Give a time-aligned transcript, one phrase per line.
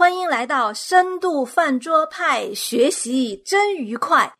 [0.00, 4.32] 欢迎来到深度饭桌派，学习真愉快。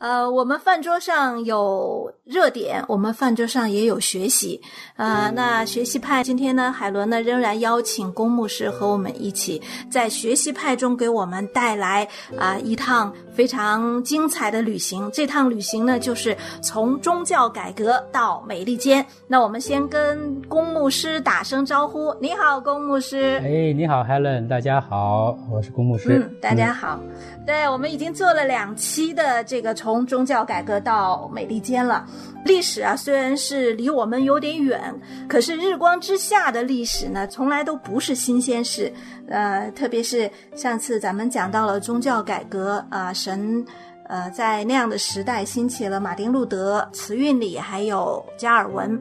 [0.00, 4.58] 呃，我们饭桌上有热点，我们饭桌上也有学习。
[4.96, 9.60] 呃，那学习派今天呢，海伦呢仍然邀请公牧师和我们一起
[9.90, 12.08] 在学习派中给我们带来
[12.38, 15.10] 啊一趟非常精彩的旅行。
[15.12, 19.04] 这趟旅行呢，就是从宗教改革到美利坚。
[19.28, 23.38] 那我们先跟公牧师打声招呼，你好，公牧师。
[23.44, 26.08] 哎，你好，Helen，大家好，我是公牧师。
[26.08, 26.98] 嗯，大家好。
[27.46, 32.06] 对，我们已经做了两期的这个从从宗教改革到美利坚了。
[32.44, 34.94] 历史啊，虽然是离我们有点远，
[35.28, 38.92] 可是日光之下的历史呢，从来都不是新鲜事。
[39.28, 43.64] 呃，特别是上次咱们讲到了宗教改革啊，神。
[44.12, 49.00] 呃，在那样的时代，兴起了马丁路德、慈运里，还有加尔文，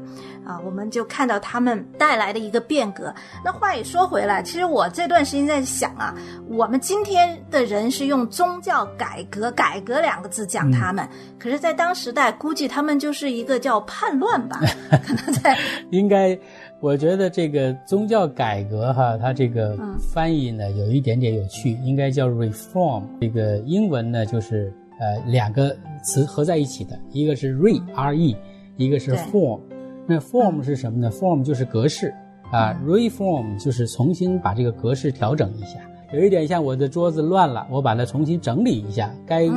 [0.50, 3.14] 啊，我们就看到他们带来的一个变革。
[3.46, 6.16] 那话也说回来，其实我这段时间在想啊，
[6.50, 14.60] 我们今天的人是用宗教改革、改革两个字讲他们，可是，在当时代，估计他们就是一个叫叛乱吧，
[15.06, 15.56] 可能在
[15.92, 16.36] 应该，
[16.80, 19.78] 我觉得这个宗教改革哈，它这个
[20.12, 24.74] 翻译呢有一点点有趣，应该叫 reform，这个英文呢就是。
[25.02, 28.36] 呃，两个词合在一起的，一个是 re r e，
[28.76, 29.62] 一个是 form。
[30.10, 32.12] 那 form 是什么呢？form 就是格式
[32.52, 35.80] 啊，reform 就是重新把这个格式调整一下。
[36.12, 39.48] 有一点像我的桌子乱了，我把它重新整理一下，该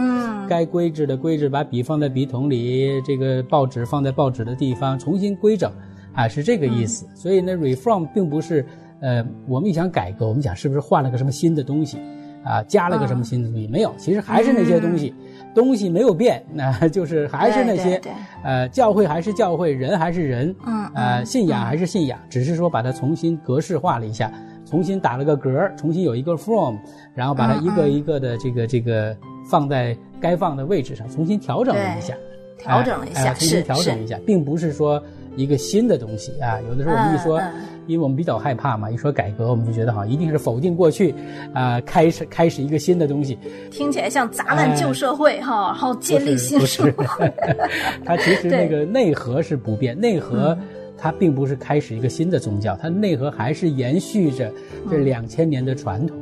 [0.47, 5.73] 该规制的规制，把笔放在笔筒里，这个报纸放在报纸的地方，重新规整
[6.13, 7.07] 啊，是这个意思。
[7.15, 8.63] 所以呢，reform 并不是
[9.01, 11.97] 呃，我们一想改革，我们想是不是换了个什么新的东西
[12.45, 13.67] 啊，加了个什么新的东西？
[13.69, 15.15] 没有，其实还是那些东西。
[15.55, 18.01] 东西没有变，那 就是还是那些，
[18.43, 24.33] 呃，教会还是教会，人还是人，嗯，呃，信仰还是信仰，只是说把它重新格式化了一下，
[24.65, 26.79] 重新打了个格，重新有一个 form，
[27.15, 32.15] 然后把它一个一个的这个这个放在该放的位置上，重新调整了一下，
[32.59, 35.03] 调整了一下，重新调整一下，并不是说
[35.37, 37.41] 一个新的东西啊，有的时候我们一说。
[37.89, 41.13] 因为我们比较害怕嘛，一说改革，我们就觉得好像一定是否定过去，
[41.53, 43.37] 啊，开始开始一个新的东西，
[43.73, 47.33] 听起来像砸烂旧社会哈，然后建立新社会。
[48.07, 50.57] 它其实那个内核是不变，内核
[50.97, 54.49] 它并不是开始一个新的宗教，它内核还是延续着
[54.89, 56.17] 这两千年的传统，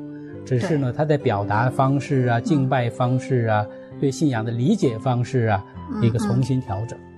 [0.46, 3.66] 只是呢，它在表达方式啊、敬拜方式啊、
[4.00, 5.62] 对信仰的理解方式啊
[6.00, 6.98] 一个重新调整。
[6.98, 7.09] 嗯，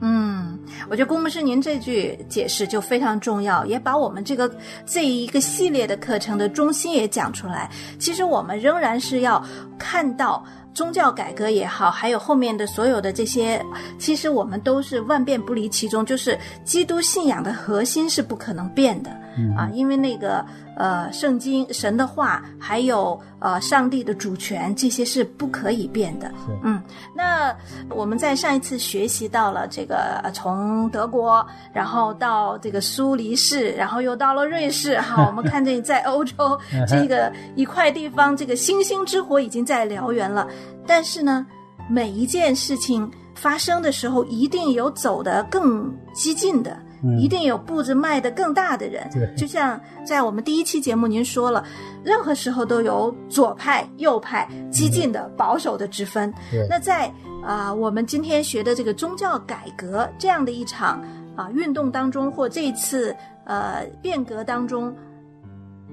[0.00, 0.58] 嗯
[0.90, 4.50] 我觉得郭博士您这句解释就非常重要，也把我们这个
[4.84, 7.70] 这一个系列的课程的中心也讲出来。
[7.98, 9.42] 其实我们仍然是要
[9.78, 13.64] 看到宗教改革也好，还有后面的所有的这些，
[13.98, 19.10] 其实我们都是万变不离其宗，就是基督信仰的核心是不可能变的
[19.56, 20.44] 啊，因为那个。
[20.76, 26.32] 呃，圣经、神的话，还有呃，上帝的主权，这些是不可以变的。
[26.62, 26.80] 嗯，
[27.14, 27.54] 那
[27.90, 34.98] 我们在上一次学习到了这个，从德国，然后到这个苏黎世，然后又到了瑞士。
[35.02, 36.58] 哈， 我们看见在欧洲
[36.88, 40.48] 这个一块地方，这个星星之火已经在燎原了。
[40.86, 41.46] 但是呢，
[41.88, 46.78] 每一件事情发生的时候，一定有走得更激进的。
[47.18, 51.64] 一定有步子迈得更大的人，就像在我们第一期节目您说了，
[52.04, 56.30] 任何时候都有左派、右派、激进的、保守的之分。
[56.68, 57.10] 那在
[57.42, 61.02] 啊，我们今天学的这个宗教改革这样的一场
[61.34, 63.16] 啊运动当中，或这次
[63.46, 64.94] 呃变革当中，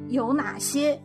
[0.10, 1.00] 有哪些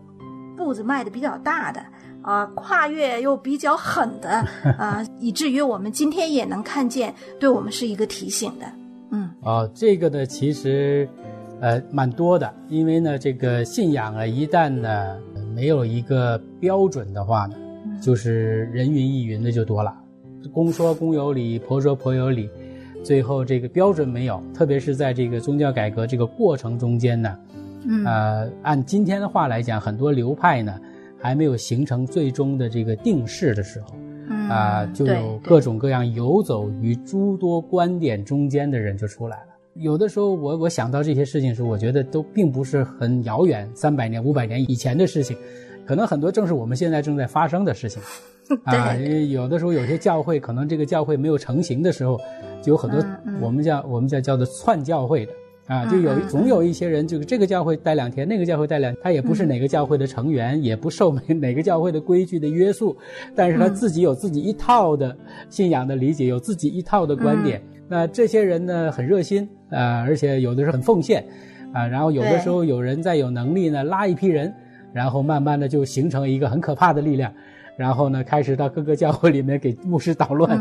[0.57, 1.81] 步子迈的比较大的
[2.23, 4.31] 啊，跨越又比较狠的
[4.79, 8.67] 啊，以至于我们今天也能看见，对我们是一个提醒的。
[9.11, 11.09] 嗯，哦，这个呢，其实，
[11.61, 15.19] 呃，蛮多的，因为呢，这个信仰啊，一旦呢
[15.55, 17.57] 没有一个标准的话呢，
[18.01, 19.95] 就是人云亦云的就多了，
[20.55, 22.49] 公说公有理，婆说婆有理，
[23.05, 27.37] 最后这个标准没有，特别是在这个宗教改革这个过程中间呢，
[27.85, 30.81] 嗯，呃，按今天的话来讲，很多流派呢
[31.23, 33.95] 还没有形成最终的这个定式的时候。
[34.49, 39.47] 啊，就有各种各样游走于诸多观点中间的人就出来了。
[39.75, 45.37] 有的时候，我我想到这些事情时，我觉得都并不是很遥远，三百年、五百年以前的事情，
[45.87, 48.03] 可能很多正是我们现在正在发生的事情。
[48.65, 52.19] 啊，因为有的时候有些教会，可能这个教会没有成型的时候，
[52.63, 53.03] 就有很多
[53.41, 55.33] 我们叫我们叫叫做篡教会的。
[55.73, 62.95] 啊，就有总有一些人，就是这个教会待两天，那个教会待两，他也不是哪个教会的成员，也不受哪个教会的规矩的约束，
[63.35, 65.17] 但是他自己有自己一套的
[65.49, 67.63] 信仰的理解，有自己一套的观点。
[67.89, 71.25] 那这些人呢，很热心啊，而且有的是很奉献
[71.73, 71.87] 啊。
[71.87, 74.53] 然后有的时候有人再有能力呢，拉一批人
[74.93, 77.33] 然后慢慢的就形成一个很可怕的力量。
[77.77, 80.59] 然后呢，开始到各个教会里面给牧师捣乱，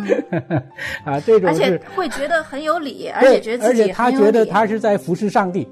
[1.03, 5.67] 啊，这种而且会觉得很有理，而且觉得自己而且他觉得他是在服侍上帝，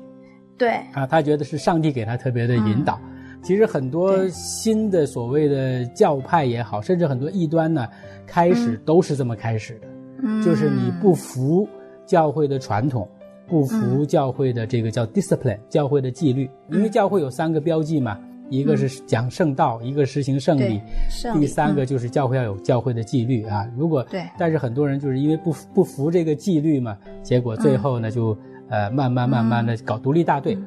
[0.57, 0.71] 对。
[0.93, 2.99] 啊，他觉得是上帝给他特别的引导。
[3.41, 7.87] 其实很多新的所谓的教派也好，甚至很多异端呢，
[8.27, 9.87] 开始都是这么开始的，
[10.23, 10.43] 嗯。
[10.43, 11.65] 就是你不服
[12.05, 13.07] 教会的传统，
[13.47, 18.19] 不服教会的这个叫 discipline，教会的纪律，因为教会有三个标记嘛。
[18.49, 20.81] 一个是讲圣道，一个实行圣礼，
[21.33, 23.67] 第三个就是教会要有教会的纪律啊。
[23.77, 28.35] 如果对，但是很多人就是因为不不服这个纪律嘛，结果最后呢就
[28.69, 30.57] 呃慢慢慢慢的搞独立大队。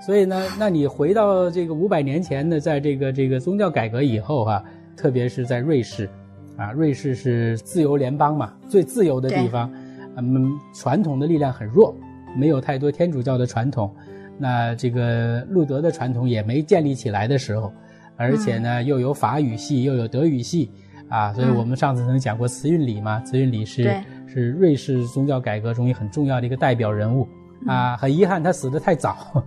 [0.00, 4.64] 所以呢，那你回到这个五百年前呢，在这个这个宗教改革以后哈，
[4.96, 6.08] 特别是在瑞士，
[6.56, 9.70] 啊，瑞士是自由联邦嘛，最自由的地方，
[10.16, 11.94] 嗯，传统的力量很弱，
[12.34, 13.94] 没有太多天主教的传统。
[14.40, 17.70] 那这个路德的传统也没建立起来的时候，
[18.16, 20.70] 而且呢又有法语系又有德语系，
[21.10, 23.94] 啊，所以我们上次曾讲过慈运礼嘛，慈运礼是
[24.26, 27.28] 是瑞士宗教改革中一很重要的一个代表人物，
[27.66, 29.44] 啊，很遗憾他死得太早，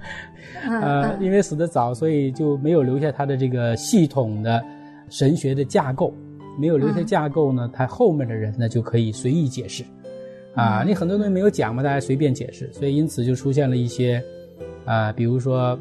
[0.64, 4.64] 呃，因为死得早，所以就没有留下他的这个系统的
[5.10, 6.14] 神学的架构，
[6.60, 9.84] 没有留下架构呢，他后面的人呢就可以随意解释，
[10.54, 14.24] 啊，你很多东西没有讲嘛，大家随便解释，所以因此就出现了一些。
[14.86, 15.78] 啊，比如说，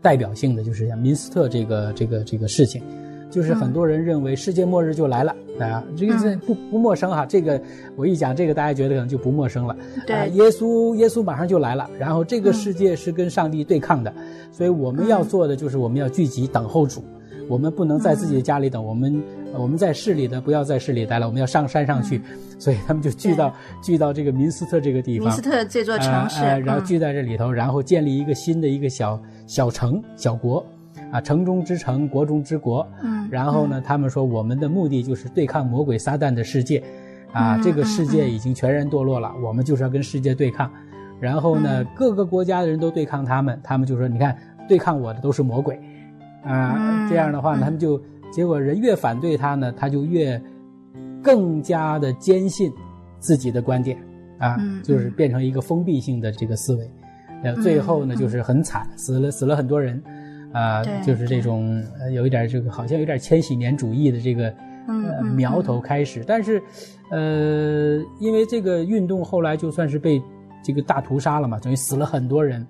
[0.00, 2.82] 代表性的就是像明斯特这个这个这个事情，
[3.30, 7.26] 就是很多人认为世界末日就来了啊，这个这不不陌生哈。
[7.26, 7.60] 这个
[7.96, 9.76] 我一讲这个，大家觉得可能就不陌生了。
[10.06, 14.12] 对，耶稣耶稣马上就来了，然后这个世界是跟上帝对抗的，
[14.52, 17.02] 所以我们要做的就是我们要聚集等候主，
[17.48, 19.20] 我们不能在自己的家里等，我们
[19.58, 22.20] 我们在市里的不要在市里待了，我们要上山上去，
[22.58, 30.64] 所以他们就聚到聚到这个明斯特这个地方，明斯特这座城市，然后聚在这里头，然后建立一个新的一个小小城小国，
[31.10, 36.82] 啊，城中之城，国中之国，嗯，然后呢，他们说我们的目的就是对抗魔鬼撒旦的世界，
[37.32, 40.70] 啊，这个世界已经全然堕落了，我们就是要跟世界对抗，
[41.20, 44.36] 然后呢，各个国家的人都对抗他们，他们就说你看
[44.68, 45.80] 对抗我的都是魔鬼，
[46.44, 48.00] 啊，这样的话呢，他们就。
[48.36, 50.38] 结果人越反对他呢，他就越
[51.22, 52.70] 更加的坚信
[53.18, 53.96] 自己的观点
[54.38, 56.90] 啊，就是变成一个封闭性的这个思维，
[57.42, 60.02] 呃，最后呢就是很惨，死了死了很多人，
[60.52, 64.52] 啊，就是这种有一点这个好像有点千禧年主义的这个
[64.86, 66.62] 呃苗头开始，但是
[67.10, 70.22] 呃，因为这个运动后来就算是被
[70.62, 72.66] 这个大屠杀了嘛，等于死了很多人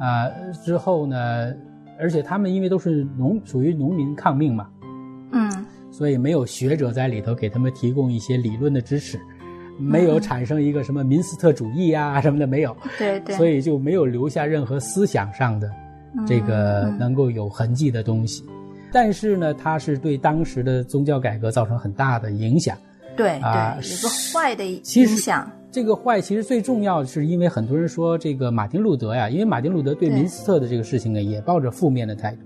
[0.00, 0.28] 啊，
[0.64, 1.54] 之后呢，
[2.00, 4.68] 而且他们因为都是农属于农民抗命嘛。
[5.32, 9.18] 嗯，所以没有学者在里头给他们提供一些理论的支持，
[9.78, 15.70] 没有产生一个什么民斯特主义啊什么的没有，对对，所以就没有留下任何思想上的
[16.26, 18.44] 这个能够有痕迹的东西。
[18.90, 22.76] 但是呢，它是对当时的宗教改革造成很大的影响。
[23.14, 25.50] 对啊，有个坏的影响。
[25.70, 32.38] 这个坏其实最重要的是因为很多人说这个马丁路德呀，因为马丁路德对明斯特的这个事情呢也抱着负面的态度。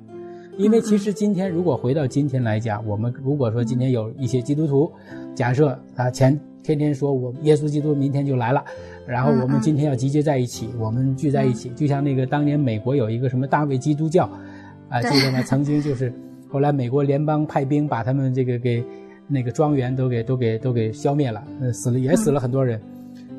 [0.58, 4.92] 因为其实今天如果回到今天来讲，我们如果说今天有一些基督徒，
[5.34, 8.62] 假设啊前天天说我耶稣基督明天就来了，
[9.06, 14.30] 然后我们今天要集结在一起，我们聚在一起，就像那个当年美国有一个什么大卫基督教，
[14.90, 15.42] 啊记得吗？
[15.42, 16.12] 曾经就是
[16.50, 18.84] 后来美国联邦派兵把他们这个给
[19.26, 22.78] 那个庄园都给都给都给消灭了，呃死了也死了很多人，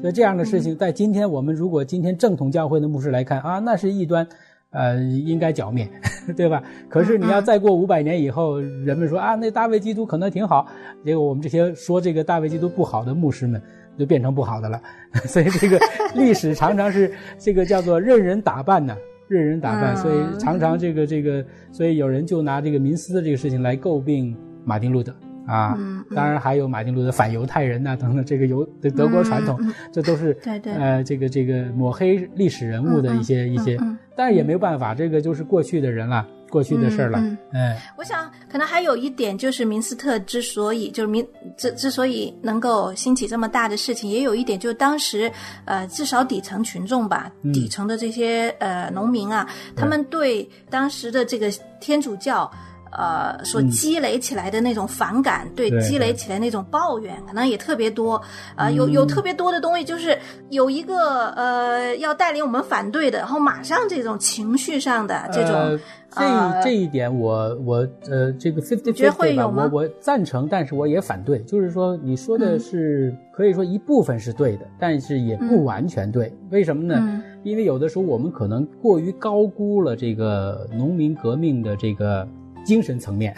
[0.02, 4.28] 所以这样的事情在今天我们如果今天正统教会的牧师来看啊，那是异端。
[4.74, 5.88] 呃，应该剿灭，
[6.36, 6.62] 对吧？
[6.89, 10.68] 可是你要再过五百年以后，人们说啊，那大卫基督可能挺好，
[11.06, 13.62] 结果我们这些说这个大卫基督不好的牧师们，
[13.98, 14.82] 就变成不好的了。
[15.25, 15.80] 所以这个
[16.15, 19.96] 历史常常是这个叫做任人打扮呢，任人打扮。
[19.96, 25.13] 所以常常这个这个，所以有人就拿这个民思的这个事情来诟病马丁路德。
[25.46, 25.78] 啊，
[26.16, 29.60] 当然还有马丁路德反犹太人呐等等，这个犹德德国传统，
[29.92, 33.78] 这都是对对呃这个这个抹黑历史人物的一些一些，
[34.16, 37.20] 但是也没有办法，这个就是过去的人了，过去的事了。
[37.52, 45.32] 嗯，我想可能还有一点就是明斯特之所以就是明之之所以能够兴起这么大的事情，也有一点就是当时
[45.66, 52.50] 呃至少底层群众吧，底层的这些呃农民啊，他们对当时的这个天主教。
[52.98, 58.22] 呃，所积累起来的那种反感，对积累起来那种抱怨，可能也特别多。
[58.56, 60.18] 啊，有有特别多的东西，就是
[60.50, 65.80] 有一个呃要带领我们反对的，然后马上这种情绪上的这种。
[66.16, 71.40] 这这一点，我我呃这个 fifty fifty 吧，我我赞成，但是我也反对。
[71.40, 76.32] 就是说，你说的是可以说一部分是对的，但是也不完全对。
[76.52, 77.24] 为什么呢？
[77.42, 82.28] 因为有的时候我们可能过于高估了这个农民革命的这个
[82.63, 83.34] 精神层面。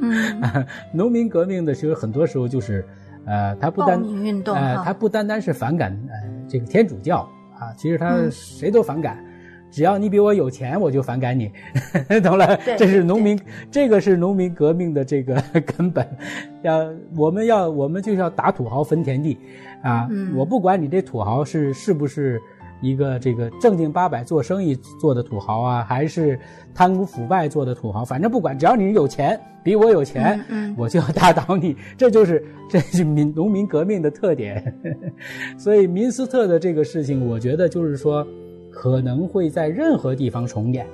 [0.00, 2.84] 嗯， 农民革命的时候很多时候就是，
[3.26, 6.14] 呃，他不单运动呃，哈他不单单是反感呃
[6.48, 7.28] 这个天主教
[7.58, 9.22] 啊，其实他嗯谁都反感。
[9.70, 11.50] 只要你比我有钱，我就反感你，
[12.22, 12.54] 懂了？
[12.58, 13.40] 对这是农民，
[13.70, 16.06] 这个是农民革命的这个根本。
[16.62, 19.38] 要我们要我们就要打土豪分田地，
[19.82, 22.38] 啊，嗯我不管你这土豪是是不是
[22.82, 26.38] 一个这个正经八百做生意做的土豪啊，还是
[26.74, 31.76] 贪污腐败做的土豪，反正不管，只要你有钱，比我有钱，嗯嗯我就要打倒你。
[31.96, 34.74] 这就是这是民农民革命的特点。
[35.56, 38.26] 所以明斯特的这个事情，我觉得就是说，
[38.70, 40.84] 可能会在任何地方重演。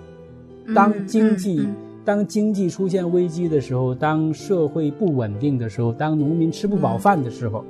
[0.74, 1.66] 当经济、
[2.04, 7.64] 当经济出现危机的时候，当社会不稳定的时候，当农民吃不饱饭的时候，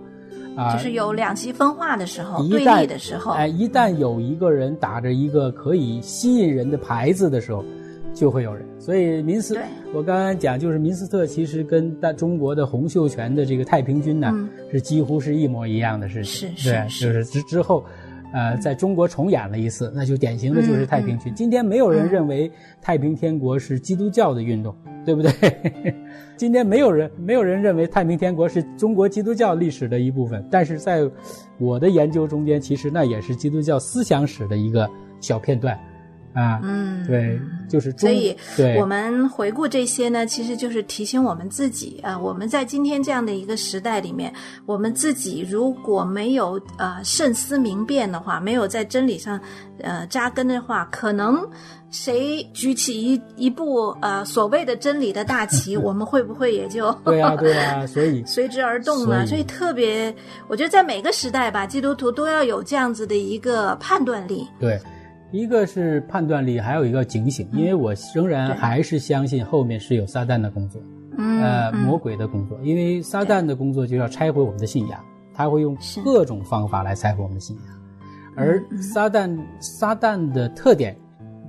[0.59, 7.65] 啊、就是有两极分化的时候，一对立的时候，哎，一旦有一个人打着一个可以吸引人的牌子的时候，
[8.13, 8.67] 就会有人。
[8.81, 9.59] 所以明斯，
[9.95, 16.55] 我刚刚讲就是明斯特其实跟大中国的洪秀全的这个太平军呢，嗯是几乎是一模一样的事情。
[16.57, 17.85] 是是就是之之后。
[18.33, 21.35] 呃，在中国重演了一次，那就典型的就是太平军。
[21.35, 25.33] 今天没有人嗯认为太平天国是基督教的运动，对不对？
[26.37, 31.01] 今天没有人没有人认为太平天国是中国基督教历史的一部分，但是在
[31.59, 34.89] 我的研究中间，其实那也是基督教思想史的一个
[35.21, 35.79] 小片段，
[36.39, 44.33] 啊，嗯，对，就是中所以对我们回顾这些呢，其实就是提醒我们自己啊、呃我们在今天这样的一个时代里面，
[44.67, 49.41] 我们自己如果没有呃慎思明辨的话，没有在真理上
[49.83, 51.45] 呃扎根的话，可能
[51.91, 59.27] 谁举起一一部呃所谓的真理的大旗， 我们会不会也就对啊，对啊，所以 随之而动呢？
[59.27, 60.15] 所以特别，
[60.49, 64.47] 我觉得在每个时代吧，基督徒都要有这样子的一个判断力。
[64.61, 64.79] 对，
[65.31, 70.81] 一个是判断力，还有一个警醒，因为我仍然还是相信后面是有撒旦的工作，
[71.19, 74.99] 嗯，呃，嗯魔鬼的工作，因为撒旦的工作就要拆毁我们的信仰，
[75.35, 77.65] 他会用各种方法来拆毁我们的信仰，
[78.37, 80.97] 而嗯撒旦撒旦的特点，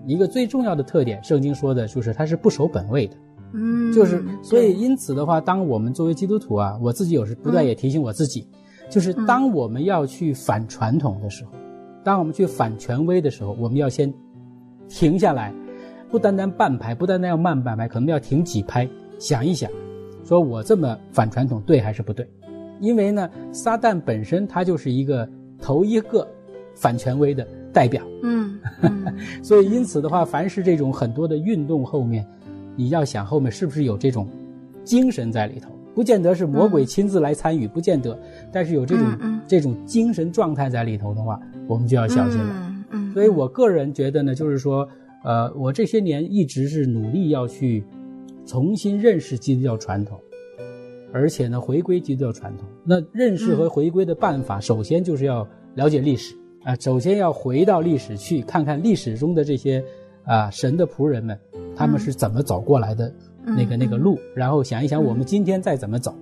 [0.05, 3.15] 一个最重要的特点，圣经说的就是他是不守本位的。
[3.53, 8.48] 嗯，就是所以因此的话，当我们作为基督徒啊，我自己有时不断也提醒我自己，
[8.89, 11.51] 就是嗯当我们要去反传统的时候，
[12.03, 14.11] 当我们去反权威的时候，我们要先
[14.87, 15.53] 停下来，
[16.09, 18.87] 不单单半拍，不单单要慢半拍，可能要停几拍，
[19.19, 19.69] 想一想，
[20.23, 22.27] 说我这么反传统对还是不对？
[22.79, 25.29] 因为呢，撒旦本身他就是一个
[25.61, 26.25] 头一个
[26.73, 29.05] 反权威的代表，嗯嗯。
[29.43, 32.25] 所以因此的话，凡是这种很多的运动后面，
[32.75, 34.25] 你要想后面是不是有这种
[34.85, 38.17] 精神在里头，不见得是魔鬼亲自来参与，不见得，
[38.51, 39.41] 但是有这种、嗯嗯。
[39.45, 41.39] 这种精神状态在里头的话，
[41.69, 42.53] 我们就要小心了。
[42.65, 44.89] 嗯嗯，所以我个人觉得呢，就是说，
[45.23, 47.83] 呃，我这些年一直是努力要去
[48.47, 50.19] 重新认识基督教传统，
[51.13, 52.67] 而且呢，回归基督教传统。
[52.83, 59.83] 那认识和回归的办法，首先就是要了解历史啊、首先要回到历史去看看历史中的这些
[60.23, 61.39] 啊、神的仆人们，
[61.75, 63.13] 他们是怎么走过来的
[63.45, 66.13] 那个、嗯那个路，然后想一想我们今天再怎么走，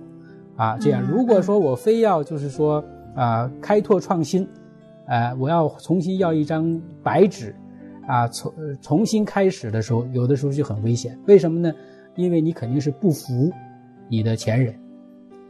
[0.56, 1.10] 啊，这样嗯。
[1.10, 2.84] 如果说我非要就是说
[3.16, 4.46] 啊、开拓创新，
[5.08, 7.54] 啊，我要重新要一张白纸，
[8.06, 11.18] 啊，重呃重新开始的时候，有的时候就很危险。
[11.26, 11.72] 为什么呢？
[12.16, 13.50] 因为你肯定是不服
[14.08, 14.74] 你的前人，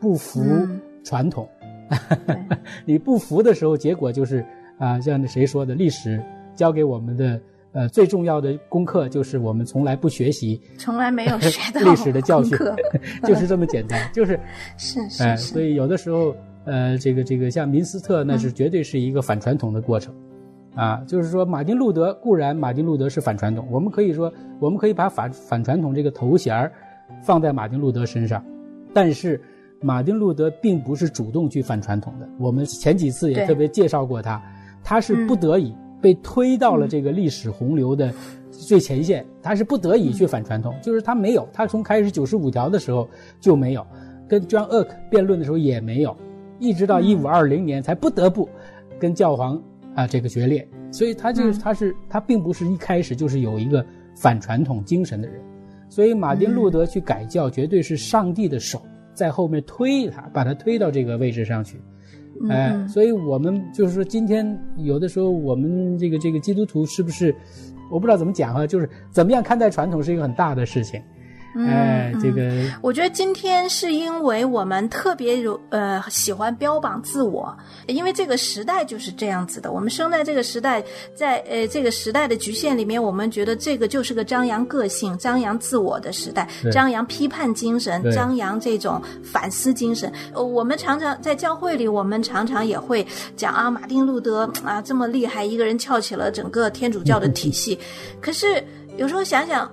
[0.01, 1.49] 不服嗯传统。
[2.27, 2.37] 对
[2.85, 4.45] 你不服的时候，结果就是
[4.79, 6.23] 啊，像那谁说的，历史
[6.55, 7.41] 教给我们的
[7.73, 12.59] 呃最重要的功课就是我们从来不学习从来没有学到历史的教训，
[13.25, 14.39] 就是这么简单，就是
[14.77, 20.15] 是是，所以有的时候，呃，这个这个像明斯特，那是绝对是一个反传统的过程，
[20.75, 26.73] 啊，就是说马丁路德固然马丁路德是反传统，我们可以说我们可以把反反传统这个头衔儿
[27.23, 28.45] 放在马丁路德身上，
[28.93, 29.41] 但是
[29.81, 34.43] 马丁路德并不是主动去反传统的，我们前几次也特别介绍过他，
[34.85, 35.27] 他是嗯。
[35.27, 38.13] 不得已被推到了这个历史洪流的
[38.51, 43.09] 最前线，他是不得已去反传统，就是他没有，他从开始九十五条的时候
[43.41, 43.85] 就没有，
[44.29, 46.17] 跟 John Eck 辩论的时候也没有，
[46.59, 48.49] 一直到一五二零年才不得不
[48.99, 49.61] 跟教皇
[49.95, 53.85] 啊这个决裂，所以他就是嗯他是他并不是一开始就是有一个
[54.17, 55.41] 反传统精神的人，
[55.89, 58.83] 所以马丁路德去改教绝对是上帝的手
[59.15, 61.81] 在后面推他，把他推到这个位置上去。
[62.43, 62.51] 嗯。
[62.51, 62.89] 哎，嗯。
[62.89, 67.35] 所以我们就是说，今天有的时候我们这个这个基督徒是不是，
[67.91, 71.03] 我不知道怎么讲哈，就是怎么样看待传统是一个很大的事情，
[71.67, 72.51] 哎，这个
[72.81, 79.73] 我觉得今天是因为我们特别有呃喜欢标榜自我，因为这个时代就是这样子的。
[79.73, 80.83] 我们生在这个时代，
[81.15, 90.13] 在呃这个时代的局限里面，我们觉得这个就是个张扬个性、张扬自我的时代，张扬批判精神、张扬这种反思精神。
[90.33, 97.79] 呃，我们常常在教会里，我们常常也会讲啊，马丁路德啊这么厉害，一个人翘起了整个天主教的体系。
[98.21, 98.63] 可是
[98.97, 99.71] 有时候想想。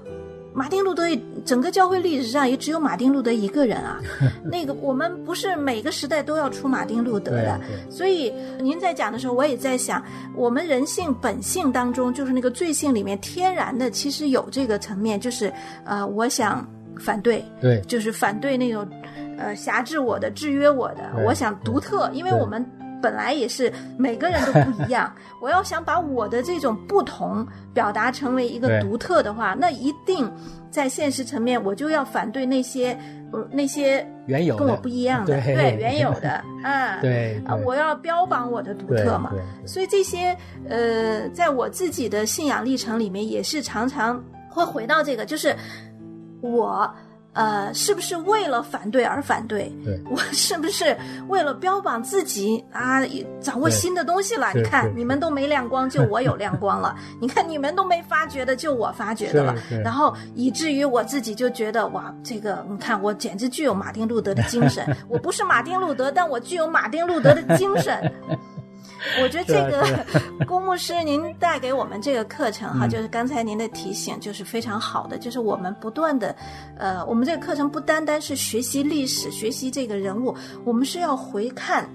[0.55, 1.03] 马丁路德
[1.43, 4.00] 整个教会历史上也只有马丁路德一个人啊，
[4.50, 7.59] 那个我们不是每个时代都要出马丁路德的，
[7.89, 10.01] 所以您在讲的时候，我也在想，
[10.33, 15.51] 我们人性本性当中，就是那个罪性里面天然的，其实有这个层面，就是
[15.83, 16.65] 呃，我想
[16.97, 18.88] 反对，对，就是反对那种
[19.38, 22.65] 呃辖制我的、制约我的，我想独特，因为我们。
[23.05, 30.27] 本来也是每个人都不一样， 我要想把我的这种不同表达成为一个独特的话，那一定
[30.71, 32.97] 在现实层面，我就要反对那些
[33.31, 35.39] 呃那些原有跟我不一样的。
[35.39, 35.77] 对。
[35.79, 36.43] 原有的。
[36.65, 39.31] 啊对啊我要标榜我的独特嘛，
[39.67, 40.35] 所以这些
[40.67, 44.19] 呃在我自己的信仰历程里面也是常常
[44.50, 45.55] 会回到这个，就是
[46.41, 46.91] 我。
[47.36, 49.72] 呃，是不是为了反对而反对？
[49.84, 50.96] 对，我是不是
[51.27, 53.01] 为了标榜自己啊？
[53.42, 54.51] 掌握新的东西了？
[54.54, 56.96] 你看，你们都没亮光，就我有亮光了。
[57.20, 59.54] 你看，你们都没发觉的，就我发觉的了。
[59.84, 64.86] 然后以至于我自己就觉得，哇，这个你看，我简直具有马丁路德的精神。
[65.10, 68.12] 我不是马丁路德，但我具有马丁路德的精神。
[69.22, 75.18] 我觉得这个龚 牧师，您带给我们这个课程哈，就是刚才您的提醒，就是非常好的。
[75.18, 76.36] 就是我们不断的，
[76.78, 81.88] 呃，我们这个课程不单单是学习历史、学习这个人物，我们是要回看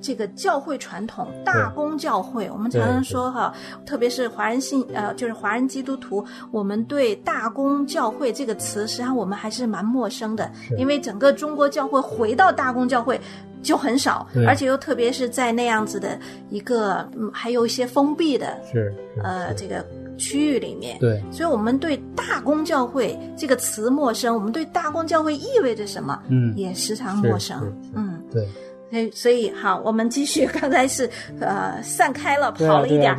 [0.00, 2.50] 这个教会传统、大公教会。
[2.50, 3.54] 我们常常说哈，
[3.86, 13.20] 特别是华人信呃，就是华人基督徒，我们对大公教会这个词，实际上我们还是蛮陌生的，因为整个中国教会回到大公教会。
[13.62, 16.18] 就很少，而且又特别是在那样子的
[16.50, 19.84] 一个，嗯，还有一些封闭的，是呃这个
[20.16, 27.60] 区域里面，对，所以我们对大公教会这个词陌生，我们对大公教会意味着什么，嗯，也时常陌生，
[27.94, 28.46] 嗯，对。
[28.90, 30.46] 所以所以好，我们继续。
[30.46, 31.06] 刚才是
[31.40, 33.14] 呃散开了，跑了一点。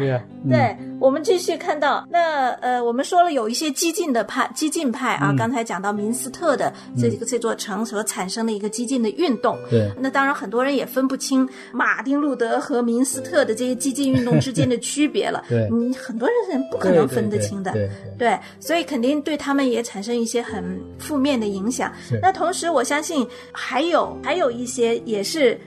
[0.48, 5.34] 对，我们继续看到那呃，我们说了有一些激进的派，激进派啊。
[5.38, 9.58] 刚才讲到明斯特的这个这座城所产生的一个激进的运动。
[9.70, 9.92] 对。
[10.00, 15.44] 那当然，很多人也分不清马丁路德和明斯特的这些激进运动之间的区别了。
[15.50, 15.68] 对。
[15.72, 17.72] 你很多人是不可能分得清的。
[17.74, 17.90] 对。
[18.18, 18.40] 对。
[18.60, 21.92] 所以肯定对他们也产生一些很负面的影响。
[22.22, 25.60] 那同时，我相信还有还有一些也是。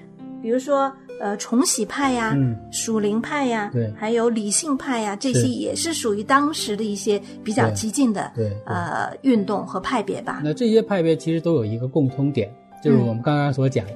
[0.43, 2.37] 比如说，呃，重洗派呀，
[2.71, 10.41] 属灵派呀，对，还有理性派呀，这些也是属于当时的一些比较激进的，对，呃，运动和派别吧。
[10.45, 13.93] 那这些派别其实都有一个共通点，就是我们刚刚所讲的，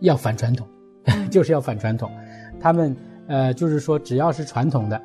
[0.00, 0.66] 要反传统，
[1.30, 2.10] 就是要反传统。
[2.60, 2.94] 他们，
[3.28, 5.00] 呃，就是说，只要是传统的，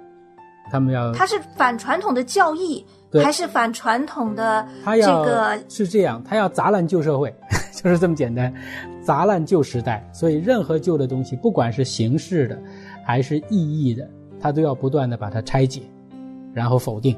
[0.71, 1.13] 他们要。
[1.13, 2.85] 他是反传统的教义，
[3.23, 5.57] 还是反传统的这个？
[5.69, 7.33] 是这样，他要砸烂旧社会。
[7.81, 8.53] 就是这么简单，
[9.01, 12.61] 砸烂旧时代，所以任何旧的东西，不管是形式的，
[13.03, 14.07] 还是意义的，
[14.39, 15.81] 它都要不断的把它拆解，
[16.53, 17.17] 然后否定。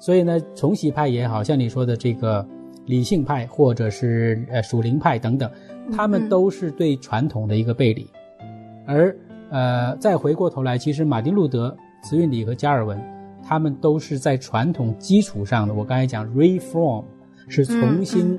[0.00, 2.44] 所以呢，重洗派也好像你说的这个
[2.86, 5.48] 理性派，或者是呃属灵派等等，
[5.96, 8.04] 他们都是对传统的一个背离。
[8.84, 9.16] 而
[9.50, 13.00] 呃，再回过头来，其实马丁路德、慈运里和加尔文，
[13.40, 15.72] 他们都是在传统基础上的。
[15.72, 17.04] 我刚才讲 reform
[17.46, 18.36] 是重新。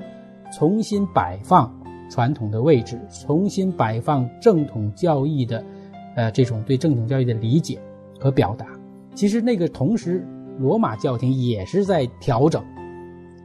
[0.56, 1.74] 重新摆放
[2.08, 5.64] 传统的位置，重新摆放正统教义的，
[6.14, 7.80] 呃，这种对正统教义的理解
[8.20, 8.66] 和表达。
[9.14, 10.24] 其实那个同时，
[10.58, 12.62] 罗马教廷也是在调整。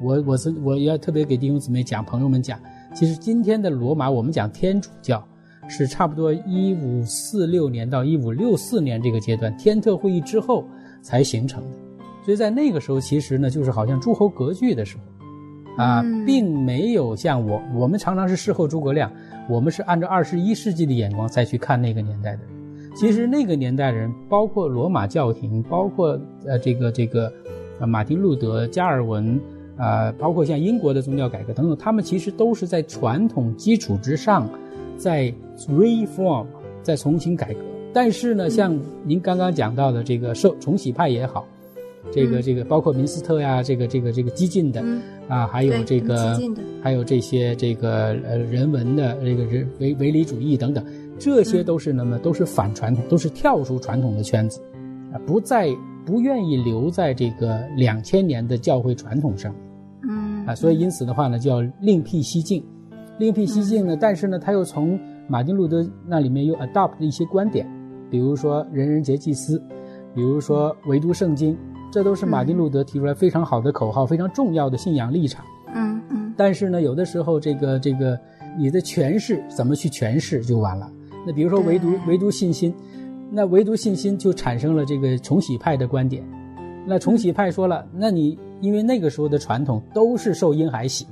[0.01, 2.59] 我我是我要特别给弟兄姊妹讲，朋友们讲，
[2.93, 5.25] 其实今天的罗马，我们讲天主教，
[5.67, 10.63] 是差不多一五四六年到一五六四年这个阶段，天特会议之后
[11.01, 11.77] 才形成的。
[12.23, 15.03] 所以在那个时候，其实呢，就是好像诸侯割据的时候。
[15.79, 19.09] 啊，并没有像我，我们常常是事后诸葛亮，
[19.49, 22.91] 我们是按照二十一世纪的眼光再去看那个年代的人。
[22.97, 27.31] 其实那个年代的人，包括罗马教廷，包括呃这个这个，
[27.79, 29.39] 呃马丁路德、加尔文，
[29.77, 34.49] 啊，包括像英国的宗教改革等等，他们其实都是在传统基础之上，
[34.97, 35.33] 在
[35.69, 36.45] reform，
[36.83, 37.59] 在重新改革。
[37.93, 41.47] 但是呢，像您刚刚讲到的这个受重洗派也好。
[42.11, 44.83] 这个这个包括明斯特呀，这个这个这个激进的
[45.27, 46.37] 啊，还有这个
[46.81, 50.83] 还有这些这个呃人文的这个人唯唯理主义等等，
[51.17, 54.59] 这些都是那么都是反传统，都是跳出传统的圈子，
[55.13, 55.69] 啊，不再
[56.05, 59.53] 不愿意留在这个两千年的教会传统上，
[60.03, 60.45] 嗯。
[60.45, 62.63] 啊，所以因此的话呢，就要另辟蹊径。
[63.19, 67.69] 另辟蹊径呢，但是呢，他又从马丁路德那里面又 adopt 一些观点，
[68.09, 69.61] 比如说人人皆祭司，
[70.15, 71.55] 比如说唯独圣经，
[71.91, 75.43] 这都是马丁路德提出来非常好的口号，非常重要的信仰立场。
[75.73, 76.33] 嗯嗯。
[76.37, 78.19] 但是呢，有的时候这个这个
[78.57, 80.91] 你的诠释怎么去诠释就完了。
[81.25, 82.73] 那比如说唯独唯独信心，
[83.31, 86.23] 那唯独信心就产生了这个重洗派的观点。
[86.85, 91.05] 那重洗派说了，那你因为那个时候的传统都是受婴孩洗。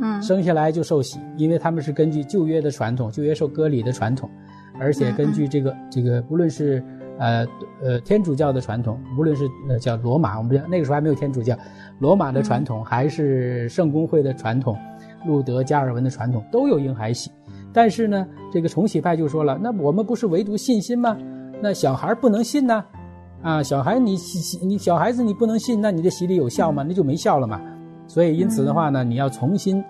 [0.00, 4.30] 嗯，生下来就受洗，因为他们是根据旧约的传统，旧约受割礼的传统，
[4.78, 6.80] 而且根据这个这个，不论是
[7.18, 7.46] 呃
[7.82, 11.56] 呃天主教的传统，无论是呃叫罗马，我们那个时候还没有天主教，
[11.98, 14.76] 罗马的传统还是圣公会的传统，
[15.26, 17.30] 路德、加尔文的传统都有婴孩洗，
[17.72, 21.16] 但是呢，这个重洗派就说了，那我们不是唯独信心吗？
[21.60, 22.84] 那小孩不能信呢？
[23.42, 24.16] 啊，小孩你
[24.62, 26.84] 你小孩子你不能信，那你的洗礼有效吗？
[26.86, 27.60] 那就没效了嘛。
[28.06, 29.84] 所以，因此的话呢，你要重新，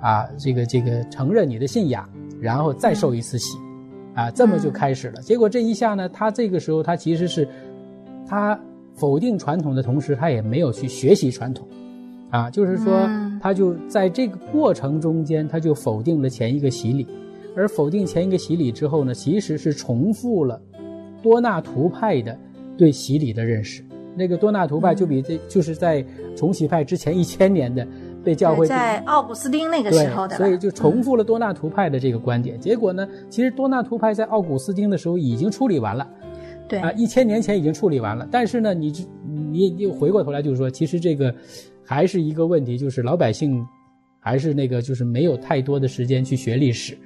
[0.00, 2.08] 啊，这个这个承认你的信仰，
[2.40, 3.56] 然后再受一次洗，
[4.14, 5.22] 啊，这么就开始了。
[5.22, 7.48] 结果这一下呢，他这个时候他其实是，
[8.26, 8.58] 他
[8.94, 11.66] 否定传统的同时，他也没有去学习传统，
[12.30, 13.08] 啊，就是说，
[13.40, 17.06] 他就在这个过程中间，他就否定了前一个洗礼，
[17.56, 20.60] 而否定前一个洗礼之后呢，其实是重复了
[21.22, 22.38] 多纳图派的
[22.76, 23.82] 对洗礼的认识。
[24.14, 26.04] 那个多纳图派就比这就是在
[26.36, 27.86] 重启派之前一千年的
[28.24, 32.58] 被教会在奥古斯丁那个时候的，所以就重复了多纳图派的这个观点。
[32.60, 36.08] 结果呢，其实多纳图派在奥古斯丁的时候已经处理完了，
[36.68, 38.26] 对啊，一千年前已经处理完了。
[38.30, 38.92] 但是呢，你
[39.24, 41.34] 你又回过头来就是说，其实这个
[41.84, 43.66] 还是一个问题，就是老百姓
[44.18, 46.96] 还是那个就是没有太多的时间去学历史。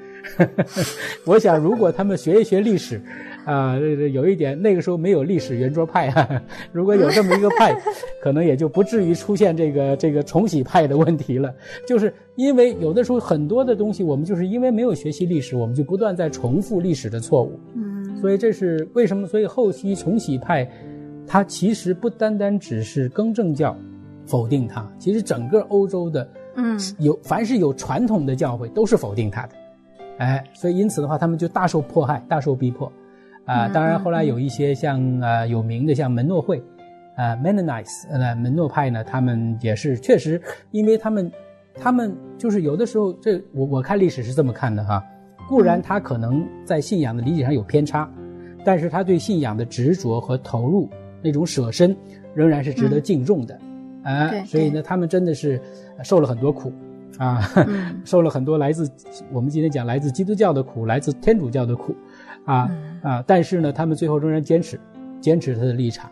[1.25, 3.01] 我想，如果他们学一学历史。
[3.47, 3.79] 啊，
[4.13, 6.43] 有一点，那个时候没有历史圆桌派啊。
[6.73, 7.73] 如果有这么一个派，
[8.21, 11.55] 可能也就不至于出现这个这个重启派的问题了。
[11.87, 17.57] 就是因为有的时候很多的东西，我们就是因为没有学习历史，我们就不断在重复历史的错误。
[17.77, 19.29] 嗯，所以这是为什么？
[19.29, 20.69] 所以后期重启派，
[21.25, 23.77] 它其实不单单只是更正教
[24.25, 29.51] 否定它，其实整个欧洲的，嗯，有凡是有传统的教会都是否定它的。
[30.19, 32.91] 哎，所以因此的话，他们就大受迫害，大受逼迫。
[33.47, 36.61] 啊，当然，后来有一些像呃有名的像门诺会，
[37.15, 41.31] 啊，Mennonites，呃，门诺派呢，他们也是确实，因为他们，
[41.75, 45.01] 他们就是有的时候，这我我看历史是这么看的哈，
[45.49, 48.11] 固然他可能在信仰的理解上有偏差，
[48.65, 50.91] 但是他对信仰的执着和投入
[51.23, 51.97] 那种舍身，
[52.35, 53.57] 仍然是值得敬重的，
[54.03, 55.61] 啊，所以呢，他们真的是
[56.03, 56.73] 受了很多苦，
[57.17, 57.49] 啊，
[58.05, 58.91] 受了很多来自
[59.33, 61.95] 我们今天讲来自基督教的苦，来自天主教的苦。
[62.47, 62.71] 啊
[63.03, 63.25] 啊！
[63.27, 64.81] 但是呢，他们最后仍然坚持，
[65.21, 66.11] 坚持他的立场，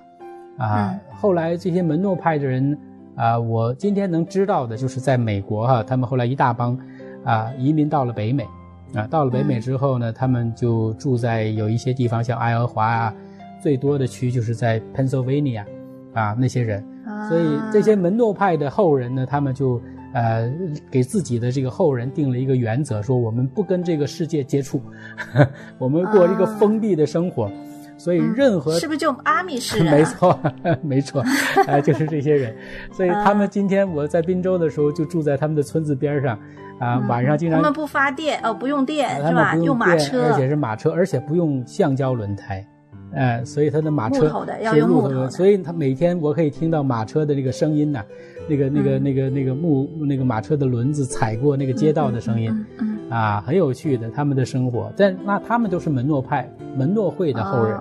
[0.58, 0.94] 啊。
[1.12, 2.78] 后来这些门诺派的人，
[3.16, 6.78] 啊，我今天能知道的就是在美国哈，他们后来一大帮，
[7.24, 8.46] 啊，移民到了北美，
[8.94, 13.14] 啊，到了北美之后呢，他们就住在有一些地方，像爱荷华啊，
[13.62, 15.64] 最多的区就是在 Pennsylvania，
[16.12, 16.84] 啊，那些人，
[17.28, 19.80] 所以这些门诺派的后人呢，他们就。
[20.14, 20.48] 呃，
[20.92, 24.80] 给自己的这个后人定了一个原则，说我们不跟这个世界接触，
[25.76, 27.50] 我们过一个封闭的生活，
[27.98, 29.92] 所以任何是不是就阿米士 人？
[29.92, 30.40] 没错，
[30.82, 31.24] 没错，
[31.66, 32.54] 呃，就是这些人。
[32.92, 36.38] 所以他们今天我在滨州的时候，就住在他们的村子边上，
[36.78, 39.56] 啊，晚上经常他们不发电，呃，不用电是吧？
[39.56, 42.64] 用马车，而且是马车，而且不用橡胶轮胎，
[43.14, 48.00] 哎，所以他的马车是木头的，所以他每天我可以听到马车的这个声音呢。
[48.48, 52.52] 那个、那个、那个、那个木那个马车的轮子踩过那个街道的声音，
[53.08, 54.92] 啊，很有趣的他们的生活。
[54.96, 57.76] 但那他们都是门诺派、门诺会的后人，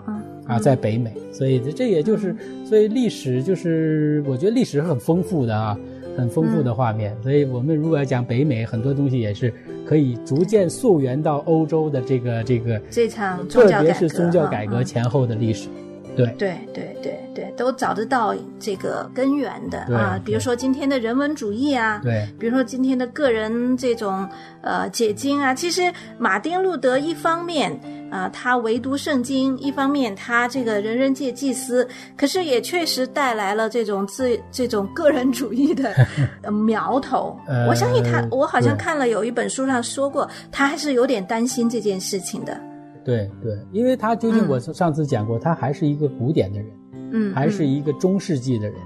[0.46, 5.78] 啊，在北美，所以这也就是，所以历史就是，我觉得历史是很丰富的啊，
[6.18, 7.16] 很丰富的画面。
[7.22, 9.54] 所以我们如果要讲北美，很多东西也是
[9.86, 15.68] 可以逐渐溯源到欧洲的这个这个这场，特别是宗教改革前后的历史。
[16.16, 24.28] 对对对对对，都找得到这个根源的啊，比如说今天的人文主义啊，对，比如说今天的个人这种
[24.62, 27.72] 呃解经啊，其实马丁路德一方面
[28.12, 35.94] 啊，他唯独圣经，一方面他这个人人皆祭司，可是也确实带来了这种自这种个人主义的
[36.52, 37.36] 苗头。
[37.68, 42.60] 我相信他，我好像看了有一本书上说过，他还是有点担心这件事情的。
[43.04, 46.68] 对对，因为他究竟我上次讲过，他还是一个古典的人，
[47.12, 48.78] 嗯，还是一个中世纪的人，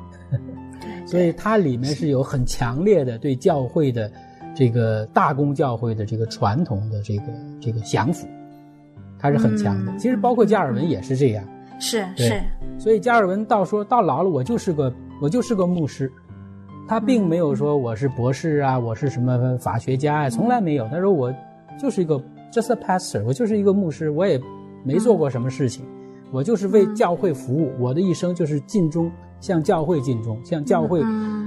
[1.06, 4.12] 所以他里面是有很强烈的对教会的
[4.56, 7.24] 这个大公教会的这个传统的这个
[7.62, 8.28] 这个降服，
[9.20, 9.96] 他是很强的。
[9.98, 11.44] 其实包括加尔文也是这样，
[11.80, 12.42] 是是。
[12.80, 16.12] 所以加尔文到说到老了，我就是个我就是个牧师，
[16.88, 20.88] 他并没有说我是博士啊，我是什么法学家啊，从来没有。
[20.90, 21.34] 他说我
[21.80, 22.20] 就是一个
[22.52, 24.40] just a pastor，我就是一个牧师，我也
[24.84, 25.86] 没做过什么事情，
[26.32, 31.02] 我就是为教会服务，我的一生就是尽忠，向教会尽忠，向教会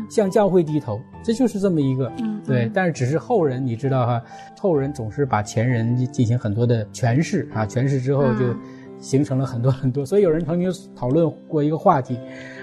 [0.08, 2.10] 向教会低头，这就是这么一个
[2.46, 2.70] 对。
[2.74, 4.22] 但是只是后人，你知道哈，
[4.58, 8.54] 后人总是把前人进行很多的诠释啊，诠释之后就
[8.98, 10.04] 形成了很多很多。
[10.04, 12.18] 所以有人曾经讨论过一个话题。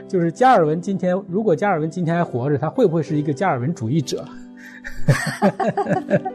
[0.07, 4.23] 就是加尔文今天，如果加尔文今天还活着，他会不会是一个加尔文主义者？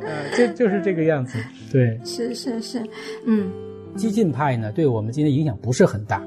[0.00, 1.38] 呃，就就是这个样子。
[1.70, 2.82] 对，是是是，
[3.26, 3.50] 嗯，
[3.96, 6.22] 激进派呢，对我们今天影响不是很大，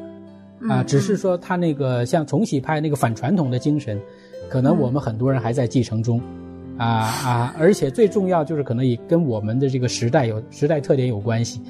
[0.69, 4.00] 啊，只是说他那个像重启派那个反传统的精神，
[4.50, 6.21] 可能我们很多人还在继承中，
[6.78, 11.62] 啊啊，而且最重要就是可能也跟我们的这个时代有时代特点有关系。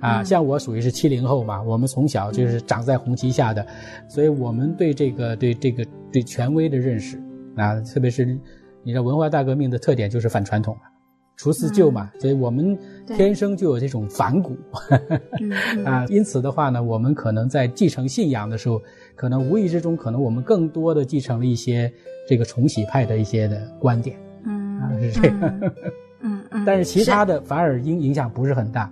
[0.00, 3.66] 啊，像我属于是七零后嘛，我们从小就是长在红旗下的，
[4.06, 5.82] 所以我们对这个对这个
[6.12, 7.16] 对权威的认识
[7.56, 8.22] 啊，特别是
[8.82, 10.82] 你知道文化大革命的特点就是反传统嘛，
[11.36, 14.56] 除四旧嘛，所以我们天生就有这种反骨。
[15.84, 18.80] 啊，因此的话呢，我们可能在继承信仰的时候，
[19.14, 21.92] 可能无意之中，可能我们更多的继承了一些
[22.28, 25.60] 这个重启派的一些的观点，嗯，啊是这样，
[26.20, 26.42] 嗯。
[26.50, 28.90] 嗯，但是其他的反而影影响不是很大。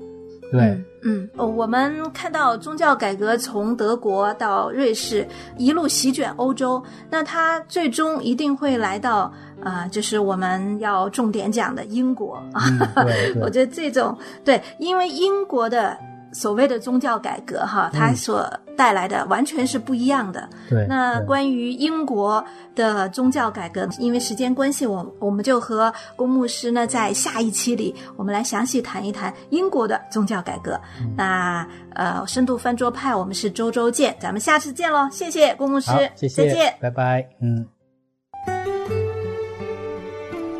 [0.52, 9.32] 对，嗯，哦，我们看到宗教改革从德国到瑞士一路席卷欧洲，那它最终一定会来到
[9.64, 12.62] 啊，就是我们要重点讲的英国啊。
[13.40, 15.96] 我觉得这种对，因为英国的。
[16.32, 20.48] 所谓的宗教改革，哈，它所带来的完全是不一样的。
[20.68, 20.86] 对。
[20.88, 30.80] 那关于英国的宗教改革，因为时间关系，我我们就和公牧师呢，在下一期里，我们来详细谈一谈英国的宗教改革。
[31.16, 35.08] 那呃，深度翻桌派，我们是周周见，咱们下次见喽！
[35.12, 37.28] 谢谢公牧师，谢谢，再见，拜拜。
[37.40, 37.66] 嗯。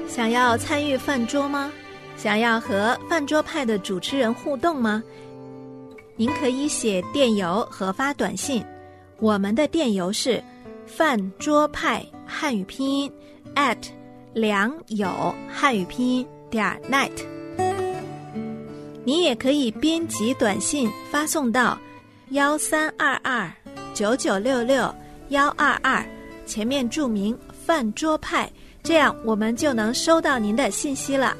[0.06, 1.70] 想要参与饭桌吗？
[2.14, 5.02] 想要和饭桌派的主持人互动吗？
[6.16, 8.64] 您可以写电邮和发短信，
[9.18, 10.42] 我们的电邮是
[10.86, 13.12] 饭桌派汉语拼音
[13.54, 13.78] at
[14.34, 17.10] 良友汉语拼音点 net。
[19.04, 21.76] 你也可以编辑短信发送到
[22.30, 23.50] 幺三二二
[23.94, 24.94] 九九六六
[25.30, 26.04] 幺二二，
[26.46, 28.48] 前面注明饭桌派，
[28.82, 31.36] 这样我们就能收到您的信息了。